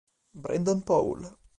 Brandon 0.33 0.81
Paul 0.81 1.21